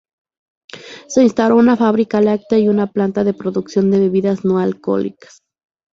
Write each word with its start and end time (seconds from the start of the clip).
Se 1.07 1.21
instauró 1.21 1.57
una 1.57 1.77
fábrica 1.77 2.21
láctea 2.21 2.57
y 2.57 2.67
una 2.67 2.91
planta 2.91 3.23
de 3.23 3.35
producción 3.35 3.91
de 3.91 3.99
bebidas 3.99 4.43
no 4.43 4.57
alcohólicas. 4.57 5.43